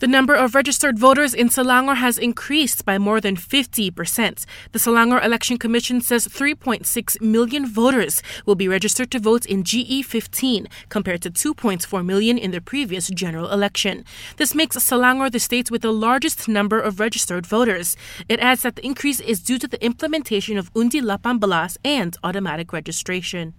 The 0.00 0.06
number 0.06 0.34
of 0.34 0.54
registered 0.54 0.96
voters 0.96 1.34
in 1.34 1.48
Selangor 1.48 1.96
has 1.96 2.18
increased 2.18 2.84
by 2.84 2.98
more 2.98 3.20
than 3.20 3.34
50%. 3.34 4.44
The 4.70 4.78
Selangor 4.78 5.24
Election 5.24 5.58
Commission 5.58 6.00
says 6.00 6.28
3.6 6.28 7.20
million 7.20 7.66
voters 7.66 8.22
will 8.46 8.54
be 8.54 8.68
registered 8.68 9.10
to 9.10 9.18
vote 9.18 9.44
in 9.44 9.64
GE15 9.64 10.68
compared 10.88 11.22
to 11.22 11.30
2.4 11.30 12.04
million 12.06 12.38
in 12.38 12.52
the 12.52 12.60
previous 12.60 13.08
general 13.08 13.50
election. 13.50 14.04
This 14.36 14.54
makes 14.54 14.76
Selangor 14.76 15.32
the 15.32 15.40
state 15.40 15.68
with 15.68 15.82
the 15.82 15.92
largest 15.92 16.46
number 16.46 16.78
of 16.80 17.00
registered 17.00 17.44
voters. 17.44 17.96
It 18.28 18.38
adds 18.38 18.62
that 18.62 18.76
the 18.76 18.86
increase 18.86 19.18
is 19.18 19.40
due 19.40 19.58
to 19.58 19.66
the 19.66 19.84
implementation 19.84 20.58
of 20.58 20.70
Undi 20.76 20.98
18 20.98 21.40
and 21.84 22.16
automatic 22.22 22.72
registration. 22.72 23.54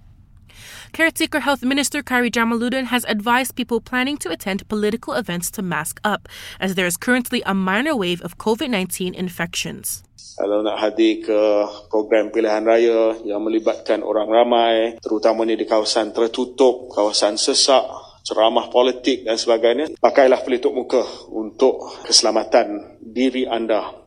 Caretaker 0.91 1.41
Health 1.41 1.63
Minister 1.63 2.01
Khairy 2.01 2.31
Jamaluddin 2.31 2.87
has 2.93 3.05
advised 3.05 3.55
people 3.55 3.81
planning 3.81 4.17
to 4.17 4.31
attend 4.31 4.67
political 4.67 5.13
events 5.13 5.51
to 5.51 5.61
mask 5.61 5.99
up, 6.03 6.27
as 6.59 6.75
there 6.75 6.85
is 6.85 6.97
currently 6.97 7.43
a 7.45 7.53
minor 7.53 7.95
wave 7.95 8.21
of 8.21 8.37
COVID 8.37 8.69
19 8.69 9.13
infections. 9.13 10.03
Kalau 10.39 10.63
nak 10.63 10.79
hadir 10.79 11.19
ke 11.19 11.41
program 11.91 12.31
pilihan 12.31 12.63
raya 12.63 13.19
yang 13.27 13.43
melibatkan 13.43 13.99
orang 13.99 14.31
ramai, 14.31 14.95
terutamanya 15.03 15.59
di 15.59 15.67
kawasan 15.67 16.15
tertutup, 16.15 16.87
kawasan 16.95 17.35
sesak, 17.35 17.83
ceramah 18.23 18.71
politik 18.71 19.27
dan 19.27 19.35
sebagainya, 19.35 19.91
pakailah 19.99 20.39
pelitup 20.45 20.71
muka 20.71 21.03
untuk 21.33 22.03
keselamatan 22.07 22.99
diri 23.03 23.49
anda 23.49 23.99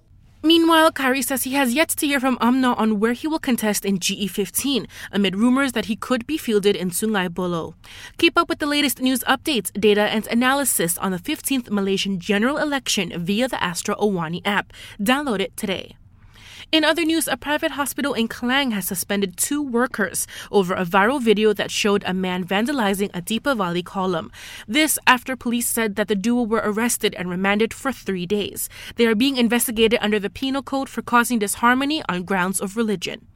Meanwhile, 0.44 0.90
Khairy 0.90 1.22
says 1.22 1.44
he 1.44 1.54
has 1.54 1.72
yet 1.72 1.90
to 1.90 2.06
hear 2.06 2.18
from 2.18 2.36
UMNO 2.38 2.76
on 2.76 2.98
where 2.98 3.12
he 3.12 3.28
will 3.28 3.38
contest 3.38 3.84
in 3.84 4.00
GE15, 4.00 4.86
amid 5.12 5.36
rumors 5.36 5.70
that 5.70 5.84
he 5.84 5.94
could 5.94 6.26
be 6.26 6.36
fielded 6.36 6.74
in 6.74 6.90
Sungai 6.90 7.28
Buloh. 7.28 7.74
Keep 8.18 8.36
up 8.36 8.48
with 8.48 8.58
the 8.58 8.66
latest 8.66 9.00
news 9.00 9.20
updates, 9.20 9.72
data, 9.78 10.02
and 10.02 10.26
analysis 10.26 10.98
on 10.98 11.12
the 11.12 11.18
15th 11.18 11.70
Malaysian 11.70 12.18
general 12.18 12.58
election 12.58 13.12
via 13.24 13.46
the 13.46 13.62
Astro 13.62 13.94
Awani 13.94 14.42
app. 14.44 14.72
Download 15.00 15.38
it 15.38 15.56
today. 15.56 15.96
In 16.72 16.84
other 16.84 17.04
news, 17.04 17.28
a 17.28 17.36
private 17.36 17.72
hospital 17.72 18.14
in 18.14 18.28
Klang 18.28 18.70
has 18.70 18.86
suspended 18.86 19.36
two 19.36 19.60
workers 19.60 20.26
over 20.50 20.72
a 20.72 20.86
viral 20.86 21.20
video 21.20 21.52
that 21.52 21.70
showed 21.70 22.02
a 22.06 22.14
man 22.14 22.46
vandalizing 22.46 23.10
a 23.12 23.20
Deepavali 23.20 23.82
kolam. 23.82 24.30
This 24.66 24.98
after 25.06 25.36
police 25.36 25.68
said 25.68 25.96
that 25.96 26.08
the 26.08 26.14
duo 26.14 26.44
were 26.44 26.62
arrested 26.64 27.14
and 27.14 27.28
remanded 27.28 27.74
for 27.74 27.92
three 27.92 28.24
days. 28.24 28.70
They 28.96 29.04
are 29.04 29.14
being 29.14 29.36
investigated 29.36 29.98
under 30.00 30.18
the 30.18 30.30
Penal 30.30 30.62
Code 30.62 30.88
for 30.88 31.02
causing 31.02 31.38
disharmony 31.38 32.02
on 32.08 32.24
grounds 32.24 32.58
of 32.58 32.74
religion. 32.74 33.26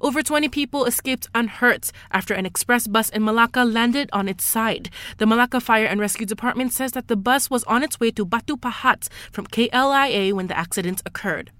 Over 0.00 0.20
20 0.20 0.48
people 0.48 0.86
escaped 0.86 1.28
unhurt 1.36 1.92
after 2.10 2.34
an 2.34 2.46
express 2.46 2.88
bus 2.88 3.10
in 3.10 3.22
Malacca 3.22 3.62
landed 3.62 4.10
on 4.12 4.28
its 4.28 4.42
side. 4.42 4.90
The 5.18 5.26
Malacca 5.26 5.60
Fire 5.60 5.86
and 5.86 6.00
Rescue 6.00 6.26
Department 6.26 6.72
says 6.72 6.90
that 6.92 7.06
the 7.06 7.14
bus 7.14 7.48
was 7.48 7.62
on 7.64 7.84
its 7.84 8.00
way 8.00 8.10
to 8.10 8.24
Batu 8.24 8.56
Pahat 8.56 9.08
from 9.30 9.46
KLIA 9.46 10.32
when 10.32 10.48
the 10.48 10.58
accident 10.58 11.00
occurred. 11.06 11.52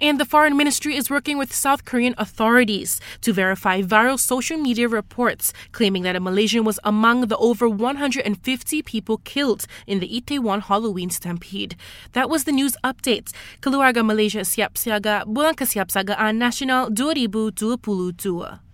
And 0.00 0.18
the 0.18 0.24
foreign 0.24 0.56
ministry 0.56 0.96
is 0.96 1.10
working 1.10 1.38
with 1.38 1.54
South 1.54 1.84
Korean 1.84 2.14
authorities 2.18 3.00
to 3.22 3.32
verify 3.32 3.82
viral 3.82 4.18
social 4.18 4.58
media 4.58 4.88
reports 4.88 5.52
claiming 5.72 6.02
that 6.02 6.16
a 6.16 6.20
Malaysian 6.20 6.64
was 6.64 6.80
among 6.84 7.28
the 7.28 7.36
over 7.38 7.68
150 7.68 8.82
people 8.82 9.18
killed 9.18 9.66
in 9.86 10.00
the 10.00 10.08
Itaewon 10.08 10.62
Halloween 10.62 11.10
stampede. 11.10 11.76
That 12.12 12.28
was 12.28 12.44
the 12.44 12.52
news 12.52 12.76
update. 12.84 13.32
Keluarga 13.60 14.04
Malaysia 14.04 14.40
siap 14.40 14.74
siaga 14.74 15.24
bulan 15.26 15.54
kesiapsiagaan 15.54 16.38
nasional 16.38 16.90
2022. 16.94 18.60